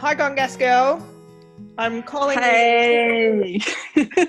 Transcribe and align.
hi, 0.00 0.14
Gone 0.14 0.34
Gas 0.34 0.56
Girl. 0.56 1.06
I'm 1.76 2.02
calling. 2.02 2.38
In. 2.38 3.60
Hey. 3.94 4.26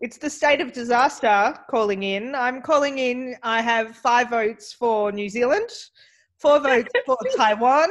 It's 0.00 0.16
the 0.16 0.30
state 0.30 0.60
of 0.60 0.72
disaster 0.72 1.54
calling 1.68 2.04
in. 2.04 2.32
I'm 2.36 2.62
calling 2.62 2.98
in. 2.98 3.34
I 3.42 3.60
have 3.60 3.96
five 3.96 4.30
votes 4.30 4.72
for 4.72 5.10
New 5.10 5.28
Zealand, 5.28 5.68
four 6.38 6.60
votes 6.60 6.88
for 7.04 7.18
Taiwan, 7.36 7.90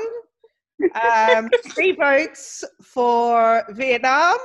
um, 0.96 1.50
three 1.76 1.92
votes 1.92 2.64
for 2.82 3.66
Vietnam, 3.72 4.38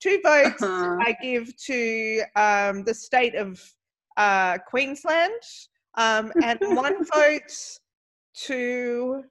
two 0.00 0.20
votes 0.22 0.62
Uh-huh. 0.62 0.96
I 1.00 1.16
give 1.20 1.54
to 1.66 2.22
um, 2.36 2.84
the 2.84 2.94
state 2.94 3.34
of 3.34 3.60
uh, 4.16 4.58
Queensland, 4.58 5.42
um, 5.96 6.32
and 6.44 6.60
one 6.60 7.04
vote 7.14 7.52
to. 8.44 9.24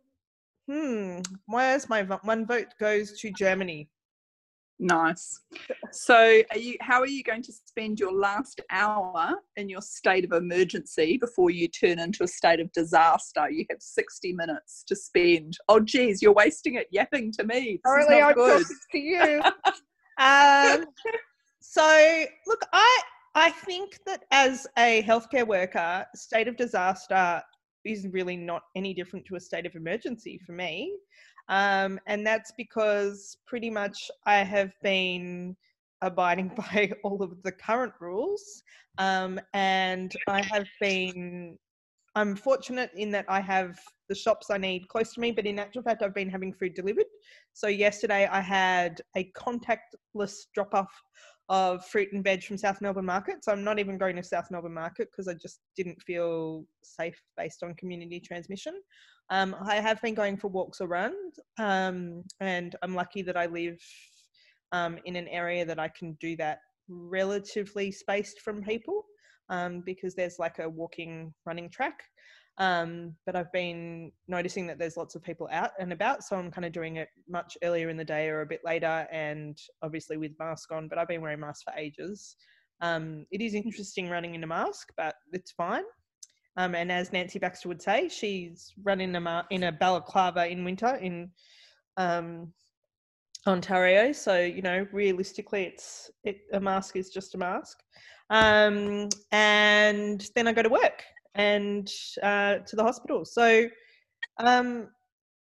Hmm. 0.72 1.20
Where's 1.46 1.90
my 1.90 2.04
vo- 2.04 2.20
one 2.24 2.46
vote 2.46 2.68
goes 2.80 3.20
to 3.20 3.32
Germany? 3.32 3.90
Nice. 4.80 5.40
So, 5.92 6.42
are 6.52 6.58
you? 6.58 6.76
How 6.82 7.00
are 7.00 7.08
you 7.08 7.24
going 7.24 7.44
to 7.44 7.54
spend 7.54 8.00
your 8.00 8.12
last 8.12 8.60
hour 8.72 9.36
in 9.56 9.70
your 9.70 9.82
state 9.82 10.26
of 10.26 10.32
emergency 10.32 11.18
before 11.18 11.52
you 11.52 11.68
turn 11.68 12.00
into 12.00 12.24
a 12.24 12.28
state 12.28 12.60
of 12.60 12.72
disaster? 12.72 13.50
You 13.50 13.66
have 13.70 13.82
sixty 13.82 14.34
minutes 14.34 14.84
to 14.88 14.96
spend. 14.96 15.58
Oh, 15.70 15.80
geez, 15.80 16.22
you're 16.22 16.34
wasting 16.34 16.76
it 16.76 16.88
yapping 16.92 17.32
to 17.34 17.44
me. 17.44 17.74
This 17.74 17.80
Apparently, 17.86 18.22
I'm 18.22 18.34
good. 18.34 18.62
talking 18.62 18.78
to 18.92 18.98
you. 18.98 19.42
um, 20.18 20.86
so, 21.62 22.26
look, 22.48 22.62
I 22.74 23.02
I 23.36 23.52
think 23.52 24.00
that 24.06 24.26
as 24.32 24.68
a 24.78 25.04
healthcare 25.04 25.48
worker, 25.48 26.06
state 26.16 26.48
of 26.48 26.58
disaster 26.58 27.42
is 27.86 28.08
really 28.08 28.38
not 28.38 28.64
any 28.76 28.94
different 28.94 29.26
to 29.26 29.36
a 29.36 29.40
state 29.40 29.66
of 29.66 29.76
emergency 29.76 30.40
for 30.46 30.54
me, 30.54 30.98
um, 31.50 32.00
and 32.08 32.26
that's 32.26 32.52
because 32.58 33.38
pretty 33.46 33.70
much 33.70 34.10
I 34.26 34.38
have 34.38 34.72
been 34.82 35.56
abiding 36.02 36.50
by 36.74 36.92
all 37.04 37.22
of 37.22 37.42
the 37.44 37.52
current 37.52 37.94
rules, 38.00 38.64
um, 38.98 39.40
and 39.54 40.14
I 40.28 40.42
have 40.42 40.68
been. 40.80 41.58
I'm 42.16 42.36
fortunate 42.36 42.92
in 42.96 43.10
that 43.10 43.26
I 43.28 43.42
have 43.42 43.76
the 44.08 44.14
shops 44.14 44.52
I 44.52 44.60
need 44.60 44.88
close 44.88 45.14
to 45.16 45.20
me, 45.20 45.32
but 45.32 45.48
in 45.48 45.58
actual 45.58 45.82
fact, 45.82 46.04
I've 46.04 46.14
been 46.14 46.30
having 46.30 46.54
food 46.54 46.76
delivered. 46.76 47.08
So 47.54 47.66
yesterday 47.66 48.28
I 48.28 48.40
had 48.40 49.02
a 49.18 49.32
contactless 49.36 50.46
drop 50.54 50.76
off 50.76 50.92
of 51.50 51.86
fruit 51.86 52.10
and 52.14 52.24
veg 52.24 52.44
from 52.44 52.58
South 52.58 52.82
Melbourne 52.82 53.06
Market. 53.06 53.44
So 53.44 53.52
I'm 53.52 53.64
not 53.64 53.80
even 53.80 53.98
going 53.98 54.16
to 54.16 54.24
South 54.24 54.50
Melbourne 54.50 54.74
Market 54.74 55.10
because 55.12 55.28
I 55.28 55.34
just 55.34 55.60
didn't 55.76 56.02
feel 56.02 56.66
safe 56.84 57.20
based 57.38 57.64
on 57.64 57.76
community 57.76 58.20
transmission. 58.20 58.74
Um, 59.30 59.56
I 59.66 59.76
have 59.76 60.02
been 60.02 60.14
going 60.14 60.38
for 60.38 60.48
walks 60.48 60.82
or 60.82 60.88
runs, 60.88 61.40
um, 61.58 62.24
and 62.40 62.76
I'm 62.82 62.94
lucky 62.94 63.22
that 63.24 63.38
I 63.38 63.46
live 63.46 63.78
um, 64.72 64.98
in 65.06 65.16
an 65.16 65.28
area 65.28 65.66
that 65.66 65.80
I 65.80 65.90
can 65.90 66.18
do 66.20 66.36
that 66.38 66.60
relatively 66.90 67.92
spaced 67.92 68.42
from 68.42 68.64
people 68.64 69.06
um, 69.50 69.82
because 69.86 70.16
there's 70.16 70.40
like 70.40 70.60
a 70.60 70.70
walking 70.70 71.34
running 71.46 71.70
track. 71.70 72.04
Um, 72.60 73.16
but 73.26 73.36
I've 73.36 73.52
been 73.52 74.12
noticing 74.28 74.68
that 74.68 74.78
there's 74.78 74.98
lots 74.98 75.16
of 75.16 75.24
people 75.24 75.48
out 75.52 75.72
and 75.80 75.92
about, 75.92 76.24
so 76.24 76.36
I'm 76.36 76.52
kind 76.52 76.66
of 76.66 76.72
doing 76.72 76.98
it 76.98 77.10
much 77.28 77.58
earlier 77.64 77.90
in 77.90 77.98
the 77.98 78.06
day 78.06 78.30
or 78.30 78.42
a 78.42 78.46
bit 78.46 78.62
later, 78.64 79.08
and 79.12 79.58
obviously 79.82 80.18
with 80.18 80.38
mask 80.40 80.72
on. 80.72 80.88
But 80.88 81.00
I've 81.00 81.08
been 81.08 81.22
wearing 81.22 81.40
masks 81.40 81.64
for 81.64 81.74
ages. 81.74 82.36
Um, 82.82 83.26
it 83.32 83.42
is 83.42 83.56
interesting 83.56 84.10
running 84.10 84.36
in 84.36 84.44
a 84.44 84.48
mask, 84.48 84.92
but 84.98 85.16
it's 85.32 85.52
fine. 85.52 85.84
Um, 86.58 86.76
and 86.76 86.92
as 86.92 87.12
Nancy 87.12 87.40
Baxter 87.40 87.70
would 87.70 87.82
say, 87.82 88.08
she's 88.08 88.74
running 88.84 89.16
a 89.16 89.20
ma- 89.20 89.46
in 89.50 89.64
a 89.64 89.72
balaclava 89.72 90.48
in 90.48 90.64
winter 90.64 90.96
in 90.96 91.32
um, 91.98 92.54
Ontario. 93.48 94.12
So 94.12 94.40
you 94.40 94.62
know, 94.62 94.86
realistically, 94.92 95.64
it's 95.64 96.12
it, 96.24 96.42
a 96.54 96.60
mask 96.60 96.96
is 96.98 97.10
just 97.10 97.34
a 97.34 97.38
mask. 97.40 97.80
Um, 98.30 99.10
and 99.32 100.30
then 100.36 100.48
I 100.48 100.54
go 100.54 100.62
to 100.62 100.70
work 100.70 101.04
and 101.36 101.90
uh, 102.22 102.58
to 102.60 102.76
the 102.76 102.84
hospital. 102.84 103.26
So 103.26 103.68
um, 104.40 104.90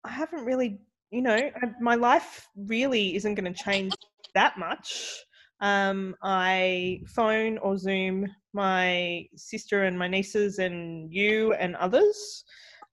I 0.03 0.09
haven't 0.09 0.46
really, 0.46 0.79
you 1.12 1.22
know, 1.22 1.35
I- 1.35 1.74
my 1.79 1.96
life 1.96 2.47
really 2.56 3.16
isn't 3.16 3.35
going 3.35 3.52
to 3.53 3.63
change 3.63 3.94
that 4.34 4.57
much. 4.57 5.19
Um, 5.62 6.16
I 6.24 7.01
phone 7.07 7.57
or 7.59 7.78
Zoom 7.78 8.28
my 8.53 9.25
sister 9.35 9.84
and 9.84 9.97
my 9.97 10.07
nieces 10.07 10.59
and 10.59 11.13
you 11.13 11.53
and 11.53 11.75
others. 11.75 12.44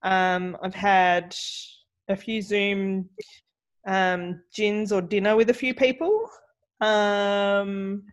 Um, 0.03 0.55
I've 0.61 0.75
had 0.75 1.35
a 2.09 2.15
few 2.15 2.41
Zoom 2.41 3.09
um, 3.87 4.41
gins 4.53 4.91
or 4.91 5.01
dinner 5.01 5.35
with 5.35 5.49
a 5.49 5.53
few 5.53 5.73
people. 5.73 6.29
Um, 6.81 8.03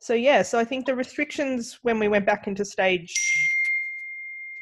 so 0.00 0.14
yeah, 0.14 0.42
so 0.42 0.58
I 0.58 0.64
think 0.64 0.84
the 0.84 0.94
restrictions 0.96 1.78
when 1.82 1.98
we 1.98 2.08
went 2.08 2.26
back 2.26 2.46
into 2.46 2.64
stage 2.64 3.14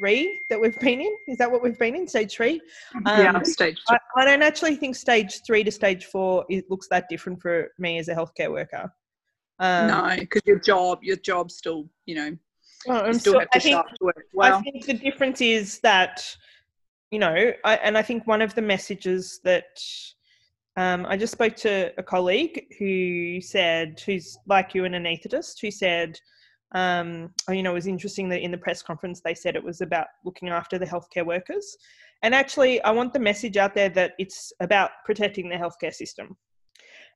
three 0.01 0.41
that 0.49 0.61
we've 0.61 0.79
been 0.81 1.01
in 1.01 1.15
is 1.29 1.37
that 1.39 1.51
what 1.51 1.63
we've 1.63 1.79
been 1.79 1.95
in 1.95 2.09
stage 2.09 2.35
three? 2.35 2.61
yeah, 3.07 3.31
Um, 3.33 3.45
stage. 3.45 3.79
I, 3.89 3.99
I 4.17 4.25
don't 4.25 4.43
actually 4.43 4.77
think 4.77 4.97
stage 4.97 5.41
three 5.47 5.63
to 5.63 5.71
stage 5.71 6.07
four 6.07 6.45
it 6.49 6.69
looks 6.71 6.89
that 6.89 7.09
different 7.09 7.41
for 7.41 7.69
me 7.79 7.99
as 7.99 8.09
a 8.09 8.15
healthcare 8.15 8.51
worker. 8.51 8.91
Um, 9.59 9.89
no, 9.89 10.17
because 10.19 10.43
your 10.47 10.59
job, 10.59 11.01
your 11.03 11.17
job 11.17 11.51
still, 11.51 11.89
you 12.07 12.15
know, 12.15 12.37
well, 12.87 13.03
you 13.03 13.09
I'm 13.09 13.15
still 13.15 13.35
so- 13.35 13.39
have 13.41 13.49
I 13.53 13.59
to 13.59 13.63
think 13.63 13.77
show 13.77 13.83
to 13.83 14.05
work. 14.05 14.27
I 14.41 14.61
think 14.63 14.87
the 14.87 14.95
difference 14.95 15.43
is 15.43 15.81
that, 15.81 16.25
you 17.11 17.19
know, 17.19 17.53
I, 17.65 17.77
and 17.77 17.99
I 17.99 18.03
think 18.03 18.27
one 18.27 18.41
of 18.41 18.55
the 18.55 18.63
messages 18.63 19.41
that 19.45 19.79
um, 20.77 21.05
I 21.07 21.19
just 21.19 21.33
spoke 21.33 21.57
to 21.57 21.93
a 21.99 22.03
colleague 22.03 22.69
who 22.79 23.41
said, 23.43 24.01
who's 24.07 24.39
like 24.47 24.75
you, 24.75 24.87
an 24.87 24.93
anaesthetist, 24.93 25.61
who 25.61 25.71
said, 25.71 26.19
um, 26.73 27.31
oh, 27.49 27.53
you 27.53 27.63
know, 27.63 27.73
it 27.73 27.75
was 27.75 27.87
interesting 27.87 28.29
that 28.29 28.43
in 28.43 28.51
the 28.51 28.59
press 28.59 28.83
conference 28.83 29.21
they 29.21 29.35
said 29.35 29.57
it 29.57 29.65
was 29.65 29.81
about 29.81 30.07
looking 30.25 30.49
after 30.49 30.79
the 30.79 30.87
healthcare 30.87 31.27
workers. 31.27 31.77
And 32.23 32.35
actually, 32.35 32.83
I 32.83 32.91
want 32.91 33.13
the 33.13 33.19
message 33.19 33.57
out 33.57 33.75
there 33.75 33.89
that 33.91 34.13
it's 34.19 34.53
about 34.61 34.91
protecting 35.05 35.49
the 35.49 35.57
healthcare 35.57 35.93
system. 35.93 36.37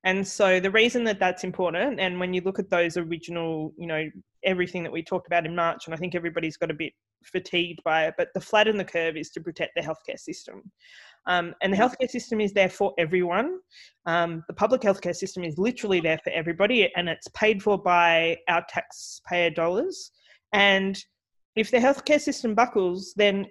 And 0.04 0.26
so 0.26 0.60
the 0.60 0.70
reason 0.70 1.04
that 1.04 1.18
that's 1.18 1.44
important, 1.44 1.98
and 1.98 2.20
when 2.20 2.34
you 2.34 2.42
look 2.42 2.58
at 2.58 2.68
those 2.68 2.96
original, 2.96 3.72
you 3.78 3.86
know, 3.86 4.04
everything 4.44 4.82
that 4.82 4.92
we 4.92 5.02
talked 5.02 5.26
about 5.26 5.46
in 5.46 5.54
March, 5.54 5.86
and 5.86 5.94
I 5.94 5.98
think 5.98 6.14
everybody's 6.14 6.58
got 6.58 6.70
a 6.70 6.74
bit 6.74 6.92
fatigued 7.26 7.80
by 7.84 8.06
it, 8.06 8.14
but 8.18 8.28
the 8.34 8.40
flat 8.40 8.64
flatten 8.64 8.78
the 8.78 8.84
curve 8.84 9.16
is 9.16 9.30
to 9.30 9.40
protect 9.40 9.74
the 9.74 9.82
healthcare 9.82 10.18
system. 10.18 10.62
Um, 11.26 11.54
and 11.62 11.72
the 11.72 11.76
healthcare 11.76 12.08
system 12.08 12.40
is 12.40 12.52
there 12.52 12.68
for 12.68 12.94
everyone. 12.98 13.58
Um, 14.06 14.44
the 14.48 14.54
public 14.54 14.80
healthcare 14.80 15.14
system 15.14 15.44
is 15.44 15.58
literally 15.58 16.00
there 16.00 16.18
for 16.24 16.30
everybody, 16.30 16.90
and 16.96 17.08
it's 17.08 17.28
paid 17.28 17.62
for 17.62 17.76
by 17.76 18.38
our 18.48 18.64
taxpayer 18.68 19.50
dollars. 19.50 20.12
And 20.52 21.02
if 21.56 21.70
the 21.70 21.78
healthcare 21.78 22.20
system 22.20 22.54
buckles, 22.54 23.12
then 23.16 23.46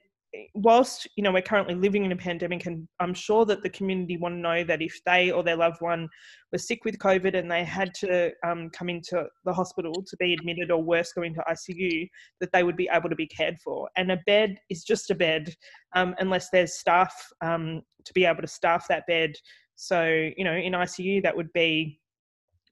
whilst 0.56 1.08
you 1.16 1.24
know 1.24 1.32
we're 1.32 1.42
currently 1.42 1.76
living 1.76 2.06
in 2.06 2.12
a 2.12 2.16
pandemic, 2.16 2.66
and 2.66 2.88
I'm 3.00 3.14
sure 3.14 3.46
that 3.46 3.62
the 3.62 3.70
community 3.70 4.18
want 4.18 4.36
to 4.36 4.40
know 4.40 4.64
that 4.64 4.82
if 4.82 5.00
they 5.06 5.32
or 5.32 5.44
their 5.44 5.56
loved 5.56 5.82
one 5.82 6.10
was 6.52 6.68
sick 6.68 6.86
with 6.86 6.98
COVID 6.98 7.38
and 7.38 7.50
they 7.50 7.64
had 7.64 7.94
to 7.96 8.32
um, 8.46 8.70
come 8.72 8.90
into 8.90 9.26
the 9.46 9.54
hospital 9.54 9.94
to 9.94 10.18
be 10.18 10.34
admitted, 10.34 10.72
or 10.72 10.82
worse, 10.82 11.14
go 11.14 11.24
into 11.24 11.44
ICU, 11.50 12.08
that 12.40 12.52
they 12.52 12.64
would 12.64 12.78
be 12.78 12.90
able 12.92 13.10
to 13.10 13.16
be 13.16 13.28
cared 13.28 13.58
for. 13.64 13.90
And 13.96 14.12
a 14.12 14.20
bed 14.26 14.58
is 14.70 14.84
just 14.84 15.12
a 15.12 15.16
bed, 15.16 15.54
um, 15.96 16.16
unless 16.20 16.50
there's 16.50 16.80
staff 16.80 17.14
um, 17.42 17.82
to 18.06 18.14
be 18.14 18.26
able 18.26 18.42
to 18.42 18.48
staff 18.48 18.88
that 18.90 19.08
bed. 19.08 19.34
So 19.76 20.30
you 20.38 20.44
know, 20.44 20.56
in 20.56 20.74
ICU, 20.74 21.24
that 21.24 21.36
would 21.36 21.52
be 21.54 22.00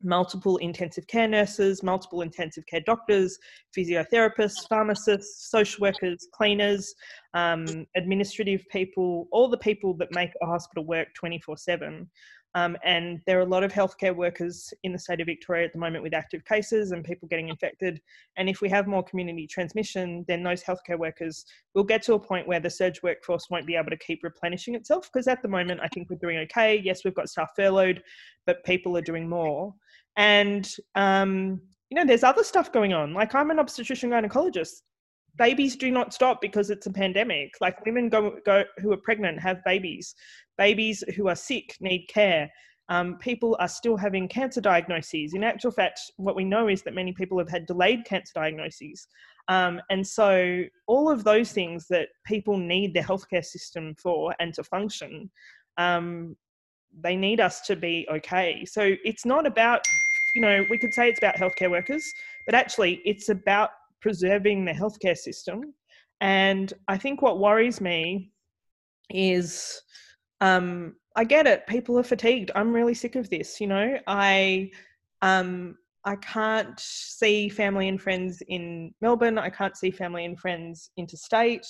multiple 0.03 0.57
intensive 0.57 1.07
care 1.07 1.27
nurses, 1.27 1.83
multiple 1.83 2.21
intensive 2.21 2.65
care 2.65 2.81
doctors, 2.81 3.37
physiotherapists, 3.77 4.67
pharmacists, 4.69 5.49
social 5.49 5.81
workers, 5.81 6.27
cleaners, 6.33 6.93
um, 7.33 7.65
administrative 7.95 8.63
people, 8.69 9.27
all 9.31 9.47
the 9.47 9.57
people 9.57 9.93
that 9.95 10.13
make 10.13 10.31
a 10.41 10.45
hospital 10.45 10.85
work 10.85 11.07
24 11.15 11.57
7. 11.57 12.09
Um, 12.53 12.75
and 12.83 13.21
there 13.25 13.39
are 13.39 13.43
a 13.43 13.49
lot 13.49 13.63
of 13.63 13.71
healthcare 13.71 14.15
workers 14.15 14.73
in 14.83 14.91
the 14.91 14.99
state 14.99 15.21
of 15.21 15.27
Victoria 15.27 15.65
at 15.65 15.73
the 15.73 15.79
moment 15.79 16.03
with 16.03 16.13
active 16.13 16.43
cases 16.43 16.91
and 16.91 17.03
people 17.03 17.27
getting 17.29 17.47
infected. 17.47 18.01
And 18.35 18.49
if 18.49 18.59
we 18.61 18.67
have 18.69 18.87
more 18.87 19.03
community 19.03 19.47
transmission, 19.47 20.25
then 20.27 20.43
those 20.43 20.61
healthcare 20.61 20.99
workers 20.99 21.45
will 21.75 21.85
get 21.85 22.01
to 22.03 22.13
a 22.15 22.19
point 22.19 22.47
where 22.47 22.59
the 22.59 22.69
surge 22.69 23.01
workforce 23.03 23.47
won't 23.49 23.67
be 23.67 23.75
able 23.75 23.89
to 23.89 23.97
keep 23.97 24.19
replenishing 24.21 24.75
itself. 24.75 25.09
Because 25.11 25.27
at 25.27 25.41
the 25.41 25.47
moment, 25.47 25.79
I 25.81 25.87
think 25.87 26.09
we're 26.09 26.17
doing 26.17 26.39
okay. 26.39 26.81
Yes, 26.83 27.05
we've 27.05 27.15
got 27.15 27.29
staff 27.29 27.51
furloughed, 27.55 28.03
but 28.45 28.63
people 28.65 28.97
are 28.97 29.01
doing 29.01 29.29
more. 29.29 29.73
And, 30.17 30.69
um, 30.95 31.61
you 31.89 31.95
know, 31.95 32.05
there's 32.05 32.23
other 32.23 32.43
stuff 32.43 32.71
going 32.71 32.93
on. 32.93 33.13
Like 33.13 33.35
I'm 33.35 33.51
an 33.51 33.59
obstetrician 33.59 34.09
gynecologist. 34.09 34.81
Babies 35.37 35.75
do 35.75 35.91
not 35.91 36.13
stop 36.13 36.41
because 36.41 36.69
it's 36.69 36.87
a 36.87 36.91
pandemic. 36.91 37.53
Like 37.61 37.85
women 37.85 38.09
go, 38.09 38.37
go 38.45 38.63
who 38.79 38.91
are 38.91 38.97
pregnant 38.97 39.39
have 39.39 39.63
babies. 39.65 40.13
Babies 40.57 41.03
who 41.15 41.27
are 41.27 41.35
sick 41.35 41.75
need 41.79 42.05
care. 42.07 42.49
Um, 42.89 43.17
people 43.19 43.55
are 43.61 43.69
still 43.69 43.95
having 43.95 44.27
cancer 44.27 44.59
diagnoses. 44.59 45.33
In 45.33 45.45
actual 45.45 45.71
fact, 45.71 46.01
what 46.17 46.35
we 46.35 46.43
know 46.43 46.67
is 46.67 46.81
that 46.83 46.93
many 46.93 47.13
people 47.13 47.39
have 47.39 47.49
had 47.49 47.65
delayed 47.65 48.03
cancer 48.03 48.33
diagnoses. 48.35 49.07
Um, 49.47 49.79
and 49.89 50.05
so, 50.05 50.63
all 50.87 51.09
of 51.09 51.23
those 51.23 51.53
things 51.53 51.87
that 51.89 52.09
people 52.25 52.57
need 52.57 52.93
the 52.93 52.99
healthcare 52.99 53.45
system 53.45 53.95
for 53.95 54.35
and 54.41 54.53
to 54.55 54.63
function, 54.65 55.31
um, 55.77 56.35
they 56.99 57.15
need 57.15 57.39
us 57.39 57.61
to 57.61 57.75
be 57.75 58.07
okay. 58.11 58.65
So 58.65 58.95
it's 59.03 59.25
not 59.25 59.47
about, 59.47 59.81
you 60.35 60.41
know, 60.41 60.65
we 60.69 60.77
could 60.77 60.93
say 60.93 61.09
it's 61.09 61.19
about 61.19 61.35
healthcare 61.35 61.69
workers, 61.69 62.13
but 62.45 62.55
actually 62.55 63.01
it's 63.05 63.29
about 63.29 63.71
preserving 64.01 64.65
the 64.65 64.71
healthcare 64.71 65.17
system. 65.17 65.73
And 66.21 66.73
I 66.87 66.97
think 66.97 67.21
what 67.21 67.39
worries 67.39 67.81
me 67.81 68.31
is 69.09 69.81
um, 70.39 70.95
I 71.15 71.23
get 71.23 71.47
it. 71.47 71.67
People 71.67 71.99
are 71.99 72.03
fatigued. 72.03 72.51
I'm 72.55 72.73
really 72.73 72.93
sick 72.93 73.15
of 73.15 73.29
this. 73.29 73.59
You 73.59 73.67
know, 73.67 73.97
I 74.07 74.71
um, 75.21 75.75
I 76.05 76.15
can't 76.15 76.79
see 76.79 77.49
family 77.49 77.87
and 77.87 78.01
friends 78.01 78.41
in 78.47 78.93
Melbourne. 79.01 79.37
I 79.37 79.49
can't 79.49 79.77
see 79.77 79.91
family 79.91 80.25
and 80.25 80.39
friends 80.39 80.89
interstate. 80.97 81.65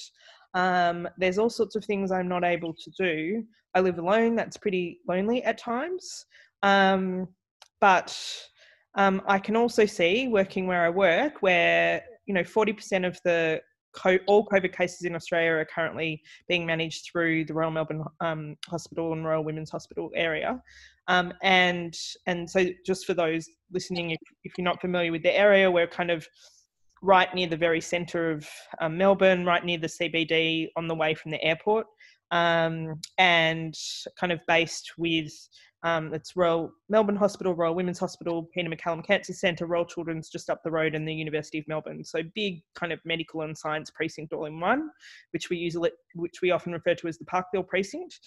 Um, 0.53 1.07
there's 1.17 1.37
all 1.37 1.49
sorts 1.49 1.75
of 1.75 1.83
things 1.83 2.11
I'm 2.11 2.27
not 2.27 2.43
able 2.43 2.73
to 2.73 2.91
do. 2.97 3.43
I 3.73 3.81
live 3.81 3.99
alone. 3.99 4.35
That's 4.35 4.57
pretty 4.57 4.99
lonely 5.07 5.43
at 5.43 5.57
times. 5.57 6.25
Um, 6.63 7.27
but 7.79 8.17
um, 8.95 9.21
I 9.27 9.39
can 9.39 9.55
also 9.55 9.85
see 9.85 10.27
working 10.27 10.67
where 10.67 10.85
I 10.85 10.89
work, 10.89 11.41
where 11.41 12.03
you 12.25 12.33
know 12.33 12.43
40% 12.43 13.05
of 13.05 13.19
the 13.23 13.61
co- 13.93 14.19
all 14.27 14.45
COVID 14.45 14.75
cases 14.75 15.03
in 15.03 15.15
Australia 15.15 15.51
are 15.51 15.65
currently 15.65 16.21
being 16.47 16.65
managed 16.65 17.09
through 17.11 17.45
the 17.45 17.53
Royal 17.53 17.71
Melbourne 17.71 18.03
um, 18.19 18.55
Hospital 18.67 19.13
and 19.13 19.25
Royal 19.25 19.43
Women's 19.43 19.69
Hospital 19.69 20.09
area. 20.15 20.61
Um, 21.07 21.33
and 21.41 21.97
and 22.27 22.49
so 22.49 22.65
just 22.85 23.05
for 23.05 23.13
those 23.13 23.47
listening, 23.71 24.11
if, 24.11 24.19
if 24.43 24.53
you're 24.57 24.65
not 24.65 24.81
familiar 24.81 25.11
with 25.11 25.23
the 25.23 25.35
area, 25.35 25.69
we're 25.69 25.87
kind 25.87 26.11
of 26.11 26.27
right 27.01 27.33
near 27.33 27.47
the 27.47 27.57
very 27.57 27.81
centre 27.81 28.31
of 28.31 28.47
um, 28.79 28.97
Melbourne, 28.97 29.45
right 29.45 29.63
near 29.63 29.77
the 29.77 29.87
CBD 29.87 30.69
on 30.75 30.87
the 30.87 30.95
way 30.95 31.13
from 31.15 31.31
the 31.31 31.43
airport, 31.43 31.87
um, 32.31 32.99
and 33.17 33.75
kind 34.19 34.31
of 34.31 34.39
based 34.47 34.91
with 34.97 35.31
um, 35.83 36.13
it's 36.13 36.35
Royal 36.35 36.71
Melbourne 36.89 37.15
Hospital, 37.15 37.55
Royal 37.55 37.73
Women's 37.73 37.97
Hospital, 37.97 38.47
Peter 38.53 38.69
MacCallum 38.69 39.03
Cancer 39.03 39.33
Centre, 39.33 39.65
Royal 39.65 39.85
Children's 39.85 40.29
just 40.29 40.49
up 40.49 40.61
the 40.63 40.69
road, 40.69 40.93
and 40.93 41.07
the 41.07 41.13
University 41.13 41.57
of 41.57 41.67
Melbourne. 41.67 42.03
So 42.03 42.21
big 42.35 42.61
kind 42.75 42.93
of 42.93 42.99
medical 43.03 43.41
and 43.41 43.57
science 43.57 43.89
precinct 43.89 44.31
all 44.31 44.45
in 44.45 44.59
one, 44.59 44.91
which 45.31 45.49
we 45.49 45.57
use 45.57 45.75
which 46.13 46.41
we 46.41 46.51
often 46.51 46.73
refer 46.73 46.93
to 46.95 47.07
as 47.07 47.17
the 47.17 47.25
Parkville 47.25 47.63
precinct. 47.63 48.19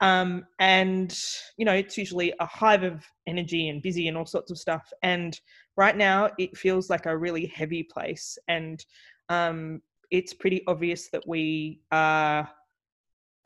Um, 0.00 0.44
and 0.58 1.18
you 1.56 1.64
know, 1.64 1.72
it's 1.72 1.96
usually 1.96 2.34
a 2.40 2.46
hive 2.46 2.82
of 2.82 3.04
energy 3.26 3.70
and 3.70 3.82
busy 3.82 4.08
and 4.08 4.16
all 4.16 4.26
sorts 4.26 4.50
of 4.50 4.58
stuff. 4.58 4.92
And 5.02 5.38
right 5.78 5.96
now, 5.96 6.28
it 6.38 6.58
feels 6.58 6.90
like 6.90 7.06
a 7.06 7.16
really 7.16 7.46
heavy 7.46 7.82
place, 7.82 8.36
and 8.48 8.84
um, 9.30 9.80
it's 10.10 10.34
pretty 10.34 10.62
obvious 10.66 11.08
that 11.08 11.26
we 11.26 11.80
are 11.90 12.46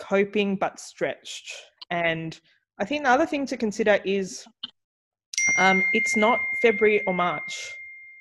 coping 0.00 0.56
but 0.56 0.80
stretched 0.80 1.52
and 1.92 2.40
I 2.78 2.84
think 2.86 3.04
the 3.04 3.10
other 3.10 3.26
thing 3.26 3.46
to 3.46 3.56
consider 3.56 4.00
is 4.04 4.46
um, 5.58 5.82
it's 5.92 6.16
not 6.16 6.38
February 6.62 7.04
or 7.06 7.12
March 7.12 7.70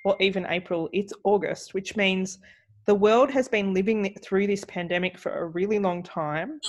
or 0.03 0.17
even 0.19 0.45
April, 0.49 0.89
it's 0.91 1.13
August, 1.23 1.73
which 1.73 1.95
means 1.95 2.37
the 2.85 2.93
world 2.93 3.31
has 3.31 3.47
been 3.47 3.73
living 3.73 4.13
through 4.21 4.47
this 4.47 4.65
pandemic 4.65 5.17
for 5.17 5.31
a 5.31 5.47
really 5.47 5.79
long 5.79 6.03
time. 6.03 6.59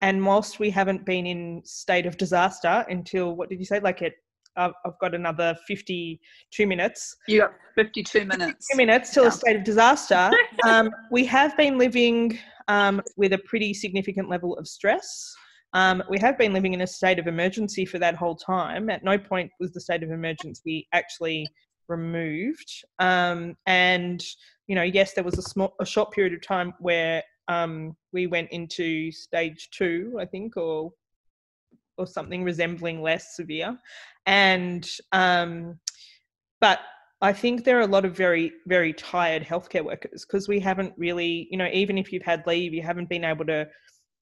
And 0.00 0.24
whilst 0.24 0.58
we 0.58 0.70
haven't 0.70 1.04
been 1.04 1.26
in 1.26 1.62
state 1.64 2.06
of 2.06 2.16
disaster 2.16 2.86
until 2.88 3.36
what 3.36 3.50
did 3.50 3.58
you 3.58 3.66
say? 3.66 3.80
Like 3.80 4.02
it, 4.02 4.14
uh, 4.56 4.70
I've 4.84 4.98
got 5.00 5.14
another 5.14 5.56
fifty-two 5.66 6.66
minutes. 6.66 7.16
You 7.28 7.40
got 7.40 7.54
fifty-two 7.74 8.24
minutes. 8.24 8.68
Two 8.70 8.76
minutes 8.76 9.12
till 9.12 9.24
yeah. 9.24 9.28
a 9.28 9.32
state 9.32 9.56
of 9.56 9.64
disaster. 9.64 10.30
um, 10.66 10.90
we 11.10 11.24
have 11.26 11.56
been 11.56 11.78
living 11.78 12.38
um, 12.68 13.02
with 13.16 13.32
a 13.32 13.38
pretty 13.38 13.74
significant 13.74 14.28
level 14.28 14.56
of 14.56 14.66
stress. 14.66 15.34
Um, 15.72 16.02
we 16.08 16.18
have 16.20 16.38
been 16.38 16.52
living 16.52 16.74
in 16.74 16.80
a 16.80 16.86
state 16.86 17.18
of 17.18 17.26
emergency 17.26 17.84
for 17.84 17.98
that 17.98 18.14
whole 18.14 18.36
time. 18.36 18.88
At 18.88 19.04
no 19.04 19.18
point 19.18 19.50
was 19.60 19.72
the 19.72 19.80
state 19.80 20.02
of 20.02 20.10
emergency 20.10 20.88
actually 20.92 21.46
removed. 21.88 22.70
Um, 22.98 23.56
and 23.66 24.22
you 24.66 24.74
know, 24.74 24.82
yes, 24.82 25.12
there 25.12 25.24
was 25.24 25.38
a 25.38 25.42
small, 25.42 25.74
a 25.80 25.86
short 25.86 26.12
period 26.12 26.32
of 26.32 26.42
time 26.42 26.74
where 26.80 27.22
um, 27.48 27.96
we 28.12 28.26
went 28.26 28.50
into 28.50 29.12
stage 29.12 29.68
two, 29.70 30.16
I 30.20 30.24
think, 30.24 30.56
or 30.56 30.92
or 31.98 32.06
something 32.06 32.44
resembling 32.44 33.02
less 33.02 33.36
severe. 33.36 33.78
And 34.26 34.88
um, 35.12 35.78
but 36.60 36.80
I 37.22 37.32
think 37.32 37.64
there 37.64 37.78
are 37.78 37.82
a 37.82 37.86
lot 37.86 38.04
of 38.04 38.16
very, 38.16 38.52
very 38.66 38.92
tired 38.92 39.42
healthcare 39.42 39.84
workers 39.84 40.26
because 40.26 40.48
we 40.48 40.60
haven't 40.60 40.92
really, 40.96 41.48
you 41.50 41.56
know, 41.56 41.68
even 41.72 41.96
if 41.96 42.12
you've 42.12 42.22
had 42.22 42.46
leave, 42.46 42.74
you 42.74 42.82
haven't 42.82 43.08
been 43.08 43.24
able 43.24 43.46
to 43.46 43.66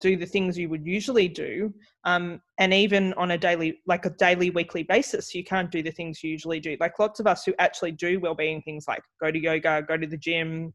do 0.00 0.17
the 0.17 0.26
things 0.26 0.59
you 0.59 0.69
would 0.69 0.87
usually 0.87 1.29
do 1.29 1.73
um, 2.05 2.41
and 2.59 2.75
even 2.75 3.15
on 3.15 3.31
a 3.31 3.38
daily 3.38 3.81
like 3.87 4.05
a 4.05 4.11
daily 4.11 4.50
weekly 4.50 4.82
basis 4.82 5.35
you 5.35 5.43
can't 5.43 5.70
do 5.70 5.82
the 5.82 5.91
things 5.91 6.23
you 6.23 6.31
usually 6.31 6.61
do 6.61 6.77
like 6.81 6.99
lots 6.99 7.20
of 7.20 7.27
us 7.27 7.44
who 7.44 7.55
actually 7.59 7.93
do 7.93 8.20
well-being 8.20 8.61
things 8.62 8.85
like 8.87 9.03
go 9.20 9.31
to 9.31 9.38
yoga 9.38 9.82
go 9.87 9.97
to 9.97 10.06
the 10.06 10.17
gym 10.17 10.73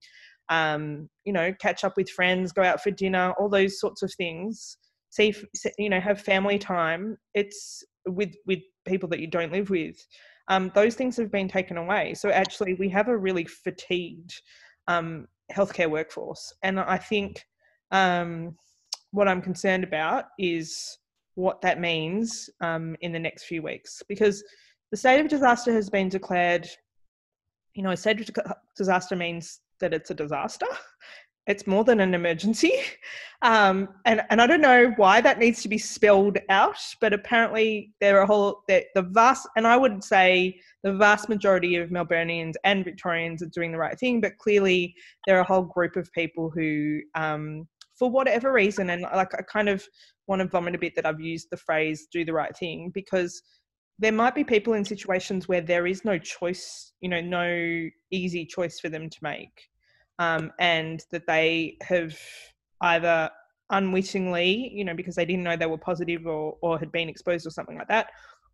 um, 0.50 1.07
you 1.25 1.34
know 1.34 1.54
catch 1.60 1.84
up 1.84 1.94
with 1.95 2.10
friends 2.10 2.52
go 2.52 2.63
out 2.63 2.81
for 2.81 2.92
dinner 2.92 3.34
all 3.40 3.50
those 3.50 3.80
sorts 3.80 4.02
of 4.02 4.12
things 4.16 4.78
see 5.09 5.33
you 5.77 5.89
know 5.89 6.00
have 6.00 6.21
family 6.21 6.57
time 6.57 7.17
it's 7.33 7.83
with 8.07 8.33
with 8.45 8.59
people 8.85 9.09
that 9.09 9.19
you 9.19 9.27
don't 9.27 9.51
live 9.51 9.69
with 9.69 9.95
um, 10.47 10.71
those 10.73 10.95
things 10.95 11.15
have 11.17 11.31
been 11.31 11.47
taken 11.47 11.77
away 11.77 12.13
so 12.13 12.29
actually 12.29 12.73
we 12.75 12.89
have 12.89 13.07
a 13.07 13.17
really 13.17 13.45
fatigued 13.45 14.41
um, 14.88 15.27
healthcare 15.51 15.89
workforce 15.89 16.53
and 16.63 16.79
i 16.79 16.97
think 16.97 17.44
um, 17.91 18.56
what 19.11 19.27
I'm 19.27 19.41
concerned 19.41 19.83
about 19.83 20.25
is 20.38 20.97
what 21.35 21.61
that 21.61 21.79
means 21.79 22.50
um, 22.61 22.95
in 23.01 23.11
the 23.11 23.19
next 23.19 23.44
few 23.44 23.61
weeks 23.61 24.03
because 24.07 24.44
the 24.91 24.97
state 24.97 25.19
of 25.19 25.27
disaster 25.27 25.71
has 25.71 25.89
been 25.89 26.09
declared. 26.09 26.67
You 27.73 27.83
know, 27.83 27.91
a 27.91 27.97
state 27.97 28.29
of 28.29 28.53
disaster 28.75 29.15
means 29.15 29.61
that 29.79 29.94
it's 29.94 30.11
a 30.11 30.15
disaster. 30.15 30.65
It's 31.50 31.68
more 31.68 31.84
than 31.84 32.00
an 32.00 32.13
emergency. 32.13 32.74
Um, 33.42 33.88
and, 34.04 34.22
and 34.30 34.42
I 34.42 34.48
don't 34.48 34.60
know 34.60 34.92
why 34.98 35.22
that 35.22 35.40
needs 35.40 35.62
to 35.62 35.69
be 35.69 35.78
spelled 35.78 36.38
out, 36.50 36.75
but 37.00 37.13
apparently 37.13 37.94
there 38.01 38.19
are 38.19 38.24
a 38.24 38.25
whole, 38.25 38.63
the, 38.68 38.84
vast, 38.98 39.48
and 39.56 39.66
I 39.66 39.78
would 39.78 40.04
say 40.04 40.60
the 40.84 40.92
vast 40.92 41.30
majority 41.30 41.78
of 41.78 41.90
Melburnians 41.90 42.56
and 42.66 42.84
Victorians 42.84 43.42
are 43.42 43.50
doing 43.54 43.72
the 43.72 43.78
right 43.78 43.98
thing, 43.98 44.19
but 44.19 44.38
clearly 44.40 44.94
there 45.25 45.38
are 45.38 45.40
a 45.40 45.46
whole 45.46 45.62
group 45.62 45.96
of 45.96 46.12
people 46.12 46.51
who 46.54 47.00
um, 47.16 47.66
for 48.00 48.10
whatever 48.10 48.54
reason 48.54 48.90
and 48.92 49.02
like 49.02 49.36
i 49.38 49.42
kind 49.42 49.68
of 49.68 49.86
want 50.28 50.42
to 50.42 50.48
vomit 50.48 50.74
a 50.74 50.80
bit 50.80 50.95
that 50.95 51.06
i've 51.06 51.19
used 51.19 51.50
the 51.52 51.57
phrase 51.57 52.07
do 52.12 52.23
the 52.23 52.33
right 52.33 52.57
thing 52.57 52.90
because 52.94 53.42
there 54.00 54.14
might 54.14 54.33
be 54.33 54.44
people 54.44 54.73
in 54.73 54.85
situations 54.85 55.50
where 55.50 55.62
there 55.62 55.85
is 55.85 56.06
no 56.06 56.18
choice 56.18 56.94
you 57.02 57.09
know 57.09 57.19
no 57.19 57.90
easy 58.09 58.45
choice 58.45 58.80
for 58.80 58.88
them 58.88 59.09
to 59.09 59.18
make 59.21 59.69
um, 60.19 60.52
and 60.59 61.04
that 61.11 61.26
they 61.26 61.78
have 61.81 62.18
either 62.81 63.30
unwittingly 63.71 64.71
you 64.73 64.83
know 64.83 64.94
because 64.94 65.16
they 65.16 65.26
didn't 65.26 65.44
know 65.44 65.56
they 65.56 65.66
were 65.66 65.78
positive 65.78 66.26
or, 66.26 66.57
or 66.61 66.80
had 66.80 66.92
been 66.92 67.09
exposed 67.09 67.45
or 67.45 67.52
something 67.52 67.78
like 67.78 67.88
that 67.88 68.09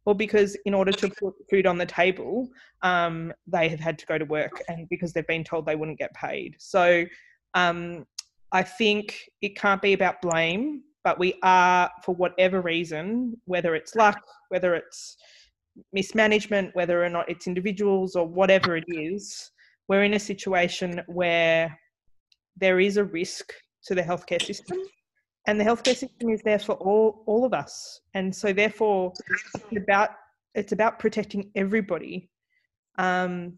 or 0.05 0.15
because 0.15 0.55
in 0.65 0.73
order 0.73 0.91
to 0.91 1.09
put 1.09 1.33
food 1.49 1.65
on 1.65 1.77
the 1.77 1.85
table 1.85 2.47
um, 2.83 3.33
they 3.47 3.67
have 3.67 3.79
had 3.79 3.97
to 3.97 4.05
go 4.05 4.17
to 4.17 4.25
work 4.25 4.61
and 4.67 4.87
because 4.89 5.11
they've 5.13 5.27
been 5.27 5.43
told 5.43 5.65
they 5.65 5.75
wouldn't 5.75 5.97
get 5.97 6.13
paid. 6.13 6.55
So 6.59 7.05
um, 7.53 8.05
I 8.51 8.63
think 8.63 9.19
it 9.41 9.57
can't 9.57 9.81
be 9.81 9.93
about 9.93 10.21
blame, 10.21 10.83
but 11.03 11.19
we 11.19 11.35
are, 11.43 11.89
for 12.03 12.15
whatever 12.15 12.61
reason, 12.61 13.35
whether 13.45 13.75
it's 13.75 13.95
luck, 13.95 14.21
whether 14.49 14.75
it's 14.75 15.17
mismanagement, 15.91 16.75
whether 16.75 17.03
or 17.03 17.09
not 17.09 17.27
it's 17.29 17.47
individuals 17.47 18.15
or 18.15 18.27
whatever 18.27 18.77
it 18.77 18.85
is, 18.87 19.51
we're 19.87 20.03
in 20.03 20.13
a 20.13 20.19
situation 20.19 21.01
where 21.07 21.77
there 22.57 22.79
is 22.79 22.97
a 22.97 23.03
risk 23.03 23.53
to 23.85 23.95
the 23.95 24.01
healthcare 24.01 24.41
system. 24.41 24.77
And 25.47 25.59
the 25.59 25.63
healthcare 25.63 25.95
system 25.95 26.29
is 26.29 26.41
there 26.43 26.59
for 26.59 26.73
all, 26.75 27.23
all 27.27 27.45
of 27.45 27.53
us. 27.53 28.01
And 28.13 28.35
so 28.35 28.51
therefore 28.51 29.13
it's 29.29 29.83
about 29.83 30.09
it's 30.55 30.71
about 30.71 30.99
protecting 30.99 31.51
everybody. 31.55 32.29
Um, 32.97 33.57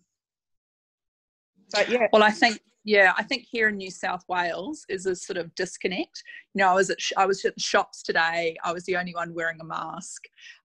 but 1.72 1.90
yeah. 1.90 2.08
Well, 2.12 2.24
I 2.24 2.32
think 2.32 2.60
yeah, 2.88 3.12
I 3.17 3.24
think 3.24 3.46
here 3.51 3.67
in 3.67 3.75
New 3.75 3.91
South 3.91 4.24
Wales 4.29 4.86
is 4.88 5.06
a 5.06 5.13
sort 5.13 5.36
of 5.36 5.53
disconnect. 5.56 6.24
You 6.53 6.60
know, 6.63 6.70
I 6.70 6.74
was 6.74 6.89
at 6.89 7.01
sh- 7.01 7.12
I 7.17 7.25
was 7.25 7.44
at 7.44 7.53
the 7.53 7.62
shops 7.62 8.01
today. 8.01 8.56
I 8.63 8.72
was 8.72 8.86
the 8.86 8.96
only 8.96 9.13
one 9.13 9.34
wearing 9.34 9.60
a 9.60 9.65
mask. 9.65 10.24